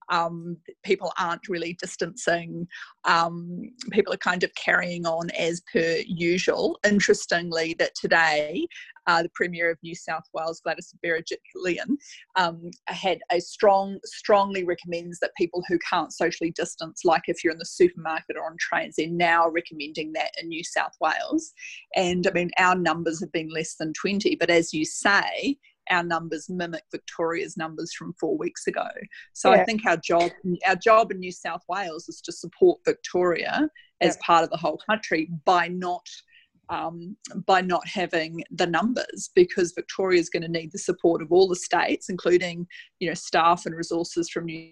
Um, 0.09 0.57
people 0.85 1.13
aren't 1.19 1.49
really 1.49 1.77
distancing. 1.81 2.69
Um, 3.05 3.73
people 3.91 4.15
are 4.15 4.19
kind 4.19 4.45
of 4.45 4.55
carrying 4.55 5.05
on 5.05 5.31
as 5.31 5.63
per 5.73 5.97
usual. 6.07 6.79
Interestingly, 6.85 7.75
that 7.81 7.97
today 7.97 8.69
uh, 9.07 9.23
the 9.23 9.31
Premier 9.35 9.71
of 9.71 9.79
New 9.83 9.95
South 9.95 10.25
Wales, 10.33 10.61
Gladys 10.61 10.95
Berejiklian, 11.05 11.97
um, 12.37 12.71
had 12.87 13.19
a 13.31 13.41
strong, 13.41 13.99
strongly 14.05 14.65
recommends 14.65 15.19
that 15.21 15.33
people 15.37 15.63
who 15.69 15.79
can't 15.89 16.13
socially 16.13 16.53
distance, 16.53 17.03
like 17.05 17.23
if 17.27 17.43
you're 17.43 17.53
in 17.53 17.59
the 17.59 17.65
supermarket 17.65 18.37
or 18.37 18.47
on 18.47 18.57
trains, 18.61 18.97
they're 18.97 19.09
now 19.09 19.49
recommending 19.49 20.13
that 20.13 20.31
in 20.41 20.49
New 20.49 20.65
South 20.65 20.95
Wales. 21.01 21.53
And 21.97 22.27
I 22.27 22.31
mean, 22.33 22.51
our 22.59 22.75
numbers 22.75 23.21
have 23.21 23.33
been 23.33 23.49
less 23.49 23.75
than 23.77 23.93
20, 23.93 24.37
but 24.37 24.51
as 24.51 24.73
you 24.73 24.85
say, 24.85 25.59
our 25.91 26.05
numbers 26.05 26.49
mimic 26.49 26.85
Victoria's 26.93 27.57
numbers 27.57 27.93
from 27.93 28.15
four 28.21 28.37
weeks 28.37 28.67
ago. 28.67 28.87
So 29.33 29.53
yeah. 29.53 29.61
I 29.61 29.65
think 29.65 29.85
our 29.87 29.97
job 29.97 30.31
our 30.67 30.77
job 30.77 31.11
in 31.11 31.19
New 31.19 31.33
South 31.33 31.63
Wales 31.69 32.09
is 32.09 32.21
to 32.23 32.33
support 32.33 32.81
Victoria 32.85 33.69
as 34.01 34.17
part 34.19 34.45
of 34.45 34.51
the 34.51 34.57
whole 34.57 34.81
country 34.89 35.31
by 35.45 35.69
not 35.69 36.07
um, 36.69 37.17
by 37.47 37.61
not 37.61 37.87
having 37.87 38.43
the 38.51 38.67
numbers 38.67 39.31
because 39.35 39.73
Victoria 39.73 40.21
is 40.21 40.31
going 40.31 40.43
to 40.43 40.49
need 40.49 40.73
the 40.73 40.79
support 40.79 41.23
of 41.23 41.33
all 41.33 41.49
the 41.49 41.57
states, 41.57 42.09
including 42.09 42.67
you 43.01 43.09
know 43.09 43.15
staff 43.15 43.67
and 43.67 43.77
resources 43.77 44.31
from 44.31 44.47
New 44.47 44.71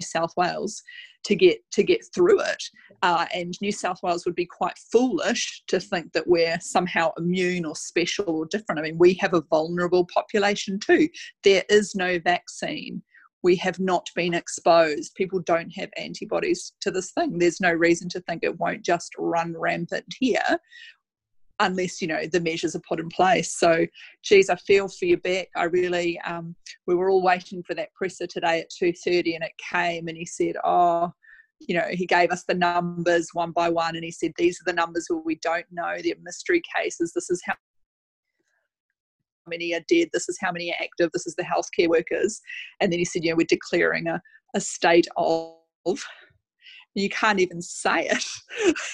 South 0.00 0.32
Wales 0.36 0.82
to 1.24 1.34
get 1.34 1.58
to 1.72 1.82
get 1.82 2.04
through 2.14 2.40
it. 2.40 2.62
Uh, 3.02 3.26
and 3.34 3.54
New 3.60 3.72
South 3.72 3.98
Wales 4.02 4.24
would 4.24 4.34
be 4.34 4.46
quite 4.46 4.78
foolish 4.90 5.62
to 5.68 5.80
think 5.80 6.12
that 6.12 6.26
we're 6.26 6.58
somehow 6.60 7.12
immune 7.16 7.64
or 7.64 7.76
special 7.76 8.28
or 8.28 8.46
different. 8.46 8.78
I 8.78 8.82
mean, 8.82 8.98
we 8.98 9.14
have 9.14 9.34
a 9.34 9.42
vulnerable 9.50 10.06
population 10.12 10.78
too. 10.78 11.08
There 11.44 11.64
is 11.68 11.94
no 11.94 12.18
vaccine. 12.18 13.02
We 13.44 13.56
have 13.56 13.80
not 13.80 14.08
been 14.14 14.34
exposed. 14.34 15.16
People 15.16 15.40
don't 15.40 15.70
have 15.70 15.90
antibodies 15.96 16.74
to 16.80 16.92
this 16.92 17.10
thing. 17.10 17.38
There's 17.38 17.60
no 17.60 17.72
reason 17.72 18.08
to 18.10 18.20
think 18.20 18.44
it 18.44 18.60
won't 18.60 18.84
just 18.84 19.12
run 19.18 19.54
rampant 19.58 20.06
here 20.20 20.58
unless 21.62 22.00
you 22.00 22.08
know 22.08 22.26
the 22.26 22.40
measures 22.40 22.74
are 22.74 22.82
put 22.88 23.00
in 23.00 23.08
place. 23.08 23.52
So, 23.52 23.86
geez, 24.22 24.50
I 24.50 24.56
feel 24.56 24.88
for 24.88 25.04
you, 25.04 25.16
Bec. 25.16 25.48
I 25.56 25.64
really. 25.64 26.18
Um, 26.20 26.54
we 26.86 26.94
were 26.94 27.10
all 27.10 27.22
waiting 27.22 27.62
for 27.62 27.74
that 27.74 27.94
presser 27.94 28.26
today 28.26 28.60
at 28.60 28.70
two 28.70 28.92
thirty, 28.92 29.34
and 29.34 29.44
it 29.44 29.52
came, 29.70 30.08
and 30.08 30.16
he 30.16 30.26
said, 30.26 30.56
"Oh." 30.64 31.12
You 31.68 31.76
know, 31.76 31.86
he 31.92 32.06
gave 32.06 32.32
us 32.32 32.42
the 32.42 32.54
numbers 32.54 33.28
one 33.34 33.52
by 33.52 33.68
one, 33.68 33.94
and 33.94 34.04
he 34.04 34.10
said, 34.10 34.32
"These 34.36 34.60
are 34.60 34.64
the 34.66 34.72
numbers 34.72 35.06
where 35.08 35.20
we 35.20 35.36
don't 35.36 35.66
know. 35.70 35.96
They're 36.02 36.16
mystery 36.20 36.60
cases. 36.76 37.12
This 37.14 37.30
is 37.30 37.40
how 37.46 37.54
many 39.46 39.72
are 39.72 39.84
dead. 39.88 40.08
This 40.12 40.28
is 40.28 40.38
how 40.40 40.50
many 40.50 40.72
are 40.72 40.82
active. 40.82 41.10
This 41.12 41.24
is 41.24 41.36
the 41.36 41.44
healthcare 41.44 41.88
workers." 41.88 42.40
And 42.80 42.90
then 42.90 42.98
he 42.98 43.04
said, 43.04 43.22
"You 43.22 43.30
know, 43.30 43.36
we're 43.36 43.46
declaring 43.48 44.08
a, 44.08 44.20
a 44.54 44.60
state 44.60 45.06
of." 45.16 46.04
You 46.94 47.08
can't 47.08 47.40
even 47.40 47.62
say 47.62 48.08
it. 48.10 48.24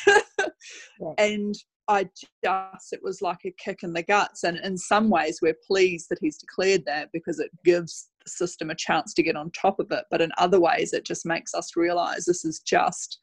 yeah. 1.00 1.12
And 1.18 1.54
I 1.88 2.08
just, 2.44 2.92
it 2.92 3.00
was 3.02 3.22
like 3.22 3.38
a 3.46 3.54
kick 3.58 3.82
in 3.82 3.92
the 3.92 4.02
guts. 4.02 4.44
And 4.44 4.58
in 4.58 4.76
some 4.76 5.08
ways, 5.08 5.40
we're 5.40 5.56
pleased 5.66 6.06
that 6.10 6.18
he's 6.20 6.36
declared 6.36 6.84
that 6.86 7.08
because 7.12 7.40
it 7.40 7.50
gives 7.64 8.08
the 8.24 8.30
system 8.30 8.70
a 8.70 8.74
chance 8.74 9.14
to 9.14 9.22
get 9.22 9.36
on 9.36 9.50
top 9.52 9.80
of 9.80 9.90
it. 9.90 10.04
But 10.10 10.20
in 10.20 10.30
other 10.36 10.60
ways, 10.60 10.92
it 10.92 11.04
just 11.04 11.24
makes 11.24 11.54
us 11.54 11.76
realize 11.76 12.24
this 12.24 12.44
is 12.44 12.60
just, 12.60 13.18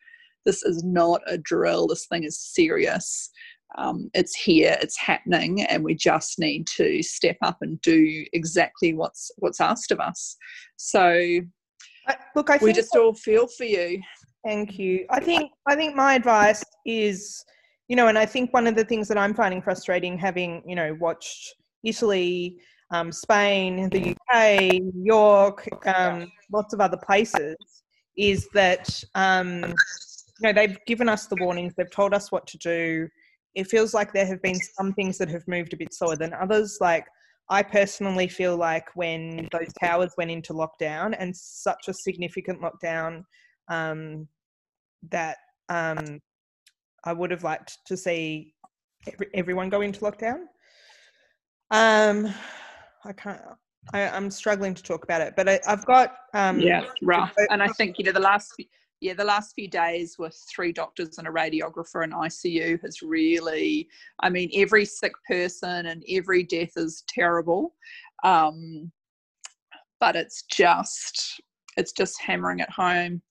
this 0.46 0.64
is 0.64 0.84
not 0.84 1.22
a 1.28 1.38
drill. 1.38 1.88
This 1.88 2.08
thing 2.08 2.24
is 2.24 2.40
serious. 2.40 3.30
Um, 3.78 4.10
it's 4.14 4.36
here, 4.36 4.78
it's 4.82 4.98
happening, 4.98 5.64
and 5.64 5.84
we 5.84 5.96
just 5.96 6.40
need 6.40 6.66
to 6.68 7.04
step 7.04 7.36
up 7.42 7.58
and 7.62 7.82
do 7.82 8.26
exactly 8.32 8.94
what's 8.94 9.32
what's 9.40 9.60
asked 9.60 9.92
of 9.92 10.00
us. 10.00 10.38
So, 10.78 11.42
look, 12.36 12.50
I 12.50 12.58
we 12.62 12.72
just 12.72 12.96
all 12.96 13.14
feel 13.14 13.48
for 13.48 13.66
you. 13.66 14.02
Thank 14.46 14.80
you. 14.80 15.06
I 15.10 15.20
think 15.20 15.52
I 15.68 15.76
think 15.76 15.96
my 15.96 16.14
advice 16.14 16.64
is 16.86 17.44
you 17.88 17.96
know, 17.96 18.08
and 18.08 18.18
I 18.18 18.25
think 18.25 18.54
one 18.54 18.68
of 18.68 18.75
the 18.75 18.84
things 18.84 19.08
that 19.08 19.18
I'm 19.18 19.34
finding 19.34 19.62
frustrating, 19.62 20.18
having 20.18 20.63
you 20.65 20.75
know 20.75 20.96
watched 21.00 21.56
Italy, 21.84 22.58
um, 22.92 23.12
Spain, 23.12 23.89
the 23.89 24.15
UK, 24.15 24.72
New 24.74 25.04
York, 25.04 25.68
um, 25.88 26.32
lots 26.51 26.74
of 26.74 26.82
other 26.82 26.98
places, 26.98 27.56
is 28.18 28.48
that 28.54 29.04
um, 29.13 29.63
you 29.63 30.44
know 30.44 30.54
they've 30.54 30.77
given 30.88 31.10
us 31.10 31.27
the 31.27 31.38
warnings, 31.39 31.74
they've 31.75 31.92
told 31.92 32.13
us 32.13 32.32
what 32.32 32.48
to 32.48 32.58
do. 32.58 33.08
It 33.54 33.68
feels 33.68 33.94
like 33.94 34.12
there 34.12 34.25
have 34.25 34.42
been 34.42 34.60
some 34.77 34.92
things 34.94 35.18
that 35.20 35.30
have 35.30 35.48
moved 35.48 35.74
a 35.74 35.77
bit 35.77 35.94
slower 35.94 36.18
than 36.18 36.34
others. 36.34 36.77
Like 36.82 37.06
I 37.50 37.62
personally 37.62 38.27
feel 38.27 38.58
like 38.58 38.88
when 38.96 39.48
those 39.51 39.72
towers 39.80 40.12
went 40.18 40.32
into 40.32 40.54
lockdown 40.54 41.15
and 41.18 41.36
such 41.36 41.88
a 41.88 41.94
significant 41.94 42.62
lockdown 42.62 43.24
um, 43.70 44.27
that 45.10 45.38
um, 45.70 46.20
I 47.06 47.14
would 47.14 47.32
have 47.32 47.44
liked 47.44 47.78
to 47.86 47.96
see 47.96 48.54
every, 49.12 49.28
everyone 49.34 49.70
go 49.70 49.82
into 49.82 50.00
lockdown. 50.02 50.42
Um, 51.72 52.34
I 53.04 53.14
can't. 53.14 53.42
I, 53.94 54.00
am 54.00 54.32
struggling 54.32 54.74
to 54.74 54.82
talk 54.82 55.04
about 55.04 55.22
it, 55.22 55.36
but 55.36 55.48
I, 55.48 55.60
have 55.66 55.86
got. 55.86 56.16
Um, 56.34 56.60
yeah, 56.60 56.86
rough. 57.04 57.34
And 57.50 57.62
I 57.62 57.68
think 57.70 57.98
you 57.98 58.06
know 58.06 58.12
the 58.12 58.20
last. 58.20 58.54
Yeah, 59.02 59.14
the 59.14 59.26
last 59.26 59.54
few 59.54 59.68
days 59.68 60.16
with 60.18 60.36
three 60.56 60.72
doctors 60.72 61.18
and 61.18 61.28
a 61.28 61.32
radiographer 61.32 62.04
and 62.04 62.14
ICU 62.14 62.82
has 62.82 63.02
really. 63.02 63.88
I 64.22 64.30
mean, 64.30 64.50
every 64.56 64.86
sick 64.86 65.14
person 65.28 65.86
and 65.86 66.04
every 66.10 66.44
death 66.44 66.72
is 66.78 67.04
terrible, 67.08 67.76
um, 68.24 68.92
but 70.00 70.16
it's 70.16 70.44
just 70.50 71.42
it's 71.78 71.92
just 71.92 72.20
hammering 72.22 72.60
it 72.60 72.70
home. 72.70 73.22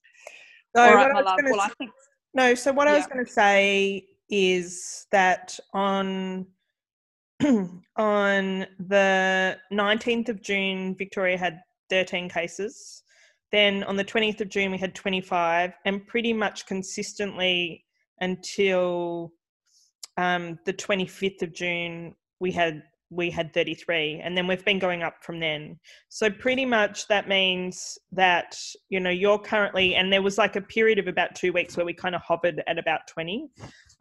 So 0.75 0.83
All 0.83 0.95
right, 0.95 1.13
my 1.13 1.21
love. 1.21 1.39
Well, 1.43 1.61
I 1.61 1.69
think 1.79 1.91
no, 2.35 2.53
so 2.53 2.71
what 2.71 2.87
yeah. 2.87 2.93
I 2.93 2.97
was 2.97 3.07
going 3.07 3.25
to 3.25 3.31
say 3.31 4.05
is 4.29 5.07
that 5.11 5.57
on 5.73 6.45
on 7.97 8.65
the 8.79 9.57
19th 9.73 10.29
of 10.29 10.41
June, 10.41 10.95
Victoria 10.95 11.37
had 11.37 11.61
13 11.89 12.29
cases. 12.29 13.03
Then 13.51 13.83
on 13.83 13.95
the 13.95 14.05
20th 14.05 14.41
of 14.41 14.49
June, 14.49 14.71
we 14.71 14.77
had 14.77 14.95
25, 14.95 15.73
and 15.85 16.05
pretty 16.07 16.33
much 16.33 16.65
consistently 16.65 17.85
until 18.19 19.31
um, 20.17 20.57
the 20.65 20.73
25th 20.73 21.41
of 21.41 21.53
June, 21.53 22.15
we 22.39 22.51
had 22.51 22.83
we 23.09 23.29
had 23.29 23.53
33 23.53 24.21
and 24.23 24.37
then 24.37 24.47
we've 24.47 24.65
been 24.65 24.79
going 24.79 25.03
up 25.03 25.23
from 25.23 25.39
then. 25.39 25.79
So 26.09 26.29
pretty 26.29 26.65
much 26.65 27.07
that 27.07 27.27
means 27.27 27.97
that 28.11 28.57
you 28.89 28.99
know 28.99 29.09
you're 29.09 29.39
currently 29.39 29.95
and 29.95 30.11
there 30.11 30.21
was 30.21 30.37
like 30.37 30.55
a 30.55 30.61
period 30.61 30.99
of 30.99 31.07
about 31.07 31.35
two 31.35 31.53
weeks 31.53 31.77
where 31.77 31.85
we 31.85 31.93
kind 31.93 32.15
of 32.15 32.21
hovered 32.21 32.63
at 32.67 32.77
about 32.77 33.01
20 33.07 33.47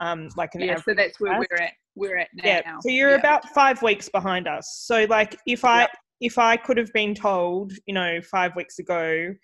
um 0.00 0.28
like 0.36 0.54
an 0.54 0.62
yeah 0.62 0.76
so 0.76 0.94
that's 0.94 1.20
where 1.20 1.38
we're 1.38 1.62
at 1.62 1.72
we're 1.94 2.18
at 2.18 2.28
now. 2.34 2.42
yeah 2.44 2.78
so 2.80 2.88
you're 2.88 3.10
yeah. 3.10 3.16
about 3.16 3.48
five 3.50 3.80
weeks 3.82 4.08
behind 4.08 4.48
us. 4.48 4.82
So 4.86 5.06
like 5.08 5.36
if 5.46 5.64
i 5.64 5.86
if 6.20 6.38
i 6.38 6.56
could 6.56 6.76
have 6.76 6.92
been 6.92 7.14
told 7.14 7.72
you 7.86 7.94
know 7.94 8.20
five 8.22 8.54
weeks 8.56 8.78
ago 8.78 9.34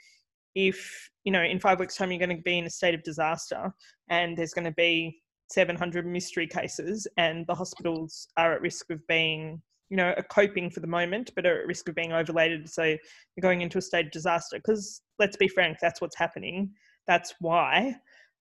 if 0.55 1.09
you 1.25 1.33
know 1.33 1.43
in 1.43 1.61
five 1.61 1.79
weeks 1.79 1.97
time 1.97 2.11
you're 2.11 2.19
going 2.19 2.37
to 2.37 2.43
be 2.43 2.59
in 2.59 2.65
a 2.65 2.71
state 2.71 2.95
of 2.95 3.03
disaster 3.03 3.73
and 4.09 4.37
there's 4.37 4.53
going 4.53 4.65
to 4.65 4.73
be 4.73 5.21
700 5.51 6.07
mystery 6.07 6.47
cases, 6.47 7.07
and 7.17 7.47
the 7.47 7.55
hospitals 7.55 8.29
are 8.37 8.53
at 8.53 8.61
risk 8.61 8.91
of 8.91 9.05
being, 9.09 9.61
you 9.89 9.97
know, 9.97 10.15
coping 10.31 10.71
for 10.71 10.81
the 10.81 10.87
moment, 10.87 11.33
but 11.35 11.45
are 11.45 11.61
at 11.61 11.67
risk 11.67 11.89
of 11.89 11.95
being 11.95 12.13
overloaded. 12.13 12.69
So 12.69 12.97
going 13.41 13.61
into 13.61 13.79
a 13.79 13.83
state 13.83 14.07
of 14.07 14.13
disaster. 14.13 14.57
Because 14.57 15.03
let's 15.19 15.37
be 15.37 15.49
frank, 15.49 15.79
that's 15.81 16.01
what's 16.01 16.17
happening. 16.17 16.71
That's 17.07 17.35
why. 17.41 17.97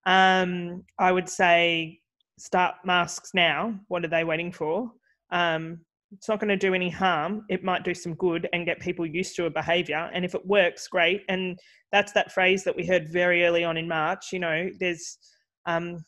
Um, 0.06 0.84
I 0.98 1.10
would 1.12 1.28
say 1.28 1.98
start 2.38 2.76
masks 2.84 3.32
now. 3.34 3.74
What 3.88 4.04
are 4.04 4.08
they 4.08 4.24
waiting 4.24 4.52
for? 4.52 4.90
Um, 5.30 5.80
it's 6.12 6.28
not 6.28 6.40
going 6.40 6.48
to 6.48 6.56
do 6.56 6.74
any 6.74 6.90
harm. 6.90 7.44
It 7.48 7.62
might 7.62 7.84
do 7.84 7.94
some 7.94 8.14
good 8.14 8.48
and 8.52 8.66
get 8.66 8.80
people 8.80 9.06
used 9.06 9.36
to 9.36 9.46
a 9.46 9.50
behavior. 9.50 10.10
And 10.12 10.24
if 10.24 10.34
it 10.34 10.46
works, 10.46 10.88
great. 10.88 11.22
And 11.28 11.58
that's 11.92 12.12
that 12.12 12.32
phrase 12.32 12.64
that 12.64 12.74
we 12.74 12.86
heard 12.86 13.08
very 13.08 13.44
early 13.44 13.62
on 13.62 13.76
in 13.76 13.86
March. 13.86 14.32
You 14.32 14.40
know, 14.40 14.70
there's 14.80 15.18
um, 15.66 16.04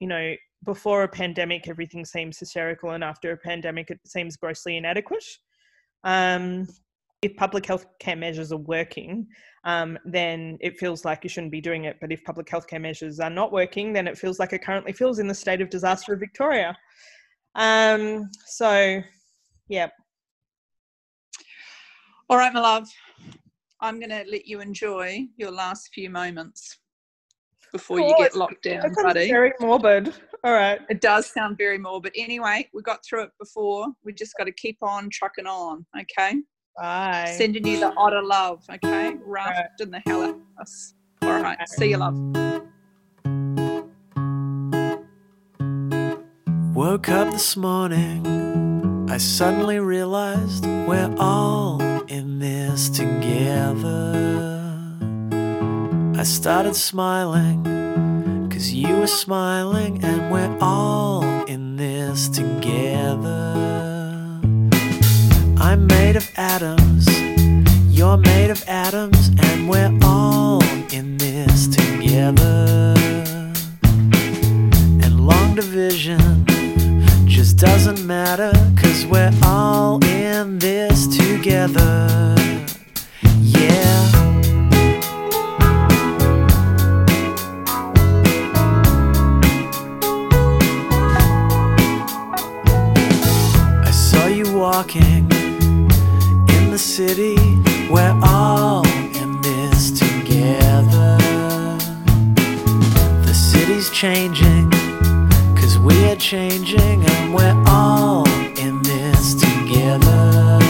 you 0.00 0.08
know, 0.08 0.34
before 0.64 1.02
a 1.02 1.08
pandemic, 1.08 1.68
everything 1.68 2.04
seems 2.04 2.38
hysterical, 2.38 2.90
and 2.90 3.04
after 3.04 3.32
a 3.32 3.36
pandemic, 3.36 3.90
it 3.90 4.00
seems 4.06 4.36
grossly 4.36 4.76
inadequate. 4.76 5.24
Um, 6.04 6.66
if 7.22 7.34
public 7.36 7.64
health 7.64 7.86
care 8.00 8.16
measures 8.16 8.52
are 8.52 8.58
working, 8.58 9.26
um, 9.64 9.98
then 10.04 10.58
it 10.60 10.78
feels 10.78 11.04
like 11.04 11.24
you 11.24 11.30
shouldn't 11.30 11.52
be 11.52 11.60
doing 11.60 11.84
it. 11.84 11.96
But 12.00 12.12
if 12.12 12.22
public 12.24 12.48
health 12.50 12.66
care 12.66 12.80
measures 12.80 13.18
are 13.18 13.30
not 13.30 13.50
working, 13.50 13.92
then 13.92 14.06
it 14.06 14.18
feels 14.18 14.38
like 14.38 14.52
it 14.52 14.62
currently 14.62 14.92
feels 14.92 15.18
in 15.18 15.26
the 15.26 15.34
state 15.34 15.62
of 15.62 15.70
disaster 15.70 16.12
of 16.12 16.20
Victoria. 16.20 16.76
Um, 17.54 18.28
so, 18.46 19.00
yeah. 19.68 19.88
All 22.28 22.36
right, 22.36 22.52
my 22.52 22.60
love. 22.60 22.88
I'm 23.80 23.98
going 23.98 24.10
to 24.10 24.24
let 24.30 24.46
you 24.46 24.60
enjoy 24.60 25.26
your 25.36 25.50
last 25.50 25.90
few 25.94 26.10
moments 26.10 26.78
before 27.74 27.98
you 27.98 28.14
get 28.16 28.36
locked 28.36 28.62
down, 28.62 28.94
buddy. 29.02 29.28
Very 29.28 29.52
morbid. 29.58 30.14
All 30.44 30.52
right. 30.52 30.80
It 30.88 31.00
does 31.00 31.26
sound 31.26 31.58
very 31.58 31.76
morbid. 31.76 32.12
Anyway, 32.16 32.68
we 32.72 32.82
got 32.82 33.04
through 33.04 33.24
it 33.24 33.30
before. 33.40 33.88
We 34.04 34.12
just 34.12 34.36
got 34.38 34.44
to 34.44 34.52
keep 34.52 34.78
on 34.80 35.10
trucking 35.10 35.46
on. 35.46 35.84
Okay. 36.00 36.40
Bye. 36.78 37.34
Sending 37.36 37.66
you 37.66 37.80
the 37.80 37.92
otter 37.96 38.22
love. 38.22 38.64
Okay. 38.70 39.16
Rough 39.26 39.48
right. 39.48 39.66
in 39.80 39.90
the 39.90 40.00
hell 40.06 40.22
out 40.22 40.30
of 40.30 40.40
us. 40.60 40.94
All 41.22 41.42
right. 41.42 41.58
Bye. 41.58 41.64
See 41.66 41.90
you, 41.90 41.96
love. 41.96 42.14
Woke 46.76 47.08
up 47.08 47.32
this 47.32 47.56
morning. 47.56 49.06
I 49.10 49.18
suddenly 49.18 49.80
realized 49.80 50.64
we're 50.64 51.12
all 51.18 51.82
in 52.06 52.38
this 52.38 52.88
together. 52.88 54.53
I 56.24 56.26
started 56.26 56.74
smiling, 56.74 58.48
cause 58.50 58.72
you 58.72 58.96
were 58.96 59.06
smiling, 59.06 60.02
and 60.02 60.32
we're 60.32 60.56
all 60.58 61.22
in 61.44 61.76
this 61.76 62.30
together. 62.30 63.52
I'm 65.58 65.86
made 65.86 66.16
of 66.16 66.26
atoms, 66.38 67.06
you're 67.90 68.16
made 68.16 68.48
of 68.48 68.66
atoms, 68.66 69.32
and 69.38 69.68
we're 69.68 69.92
all 70.02 70.62
in 70.94 71.18
this 71.18 71.68
together. 71.68 72.94
And 75.02 75.26
long 75.26 75.54
division 75.54 76.46
just 77.26 77.58
doesn't 77.58 78.02
matter, 78.06 78.50
cause 78.80 79.04
we're 79.04 79.30
all 79.42 80.02
in 80.02 80.58
this 80.58 81.06
together. 81.18 82.23
City. 96.94 97.34
We're 97.90 98.16
all 98.22 98.86
in 98.86 99.40
this 99.42 99.90
together. 99.98 101.18
The 103.26 103.34
city's 103.34 103.90
changing, 103.90 104.70
cause 105.56 105.76
we 105.76 106.04
are 106.04 106.14
changing, 106.14 107.04
and 107.04 107.34
we're 107.34 107.60
all 107.66 108.28
in 108.56 108.80
this 108.84 109.34
together. 109.34 110.60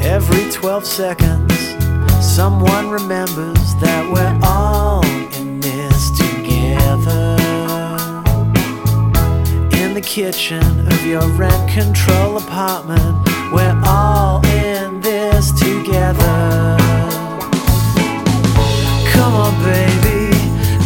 Every 0.00 0.48
12 0.52 0.84
seconds, 0.86 1.58
someone 2.24 2.88
remembers 2.88 3.74
that 3.82 4.08
we're 4.12 4.38
all 4.44 5.04
in 5.40 5.58
this 5.58 6.10
together 6.16 7.36
in 9.82 9.92
the 9.92 10.02
kitchen 10.04 10.86
of 10.86 11.04
your 11.04 11.26
rent 11.30 11.68
control 11.68 12.36
apartment. 12.36 13.29
We're 13.52 13.80
all 13.84 14.46
in 14.46 15.00
this 15.00 15.50
together. 15.50 16.76
Come 19.12 19.34
on, 19.34 19.54
baby, 19.64 20.30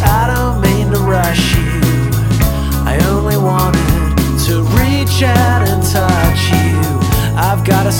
I 0.03 0.33
don't 0.33 0.61
mean 0.61 0.91
to 0.91 0.99
rush 0.99 1.55
you. 1.55 1.79
I 2.83 2.99
only 3.11 3.37
wanted 3.37 4.17
to 4.47 4.63
reach 4.79 5.21
out 5.21 5.67
and 5.67 5.83
touch 5.83 6.49
you. 6.49 6.79
I've 7.37 7.63
got 7.63 7.83
to 7.83 7.91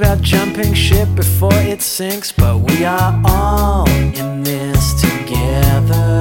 about 0.00 0.22
jumping 0.22 0.72
ship 0.74 1.08
before 1.16 1.60
it 1.72 1.82
sinks, 1.82 2.30
but 2.30 2.58
we 2.58 2.84
are 2.84 3.20
all 3.24 3.88
in 3.90 4.44
this 4.44 4.94
together. 5.00 6.20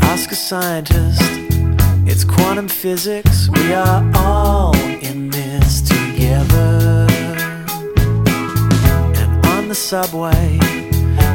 Ask 0.00 0.32
a 0.32 0.34
scientist, 0.34 1.20
it's 2.06 2.24
quantum 2.24 2.66
physics. 2.66 3.50
We 3.50 3.74
are 3.74 4.10
all 4.14 4.74
in 5.02 5.28
this 5.28 5.82
together. 5.82 7.06
And 9.20 9.46
on 9.48 9.68
the 9.68 9.74
subway, 9.74 10.58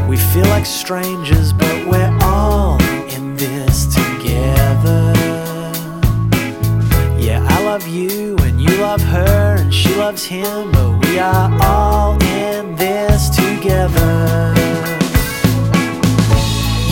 we 0.10 0.18
feel 0.18 0.48
like 0.56 0.66
strangers, 0.66 1.54
but 1.54 1.86
we're 1.86 2.18
all 2.24 2.82
in 3.14 3.36
this 3.36 3.86
together. 3.94 5.14
Yeah, 7.20 7.46
I 7.48 7.64
love 7.64 7.88
you 7.88 8.36
and 8.40 8.60
you 8.60 8.76
love 8.78 9.02
her 9.02 9.39
loves 10.10 10.26
him, 10.26 10.72
but 10.72 11.06
we 11.06 11.20
are 11.20 11.52
all 11.62 12.14
in 12.24 12.76
this 12.76 13.30
together. 13.30 14.56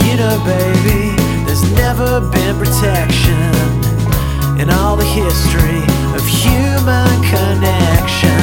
You 0.04 0.14
know, 0.20 0.36
baby, 0.46 1.16
there's 1.44 1.66
never 1.72 2.20
been 2.30 2.56
protection 2.56 3.50
in 4.60 4.70
all 4.70 4.94
the 4.96 5.10
history 5.20 5.82
of 6.14 6.22
human 6.44 7.10
connection. 7.34 8.38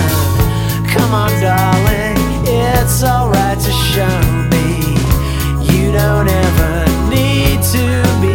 Come 0.94 1.14
on, 1.14 1.32
darling, 1.40 2.18
it's 2.44 3.02
alright 3.02 3.58
to 3.58 3.72
show 3.72 4.20
me 4.52 4.68
you 5.72 5.94
don't 5.94 6.28
ever 6.28 6.74
need 7.10 7.62
to 7.76 7.86
be 8.20 8.35